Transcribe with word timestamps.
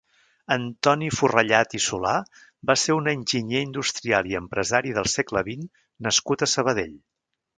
Antoni 0.53 1.09
Forrellad 1.17 1.75
i 1.79 1.81
Solà 1.87 2.13
va 2.71 2.77
ser 2.85 2.95
un 3.01 3.11
enginyer 3.13 3.61
industrial 3.67 4.31
i 4.31 4.35
empresari 4.41 4.97
del 4.97 5.13
segle 5.17 5.47
vint 5.53 5.69
nascut 6.09 6.45
a 6.45 6.49
Sabadell. 6.57 6.97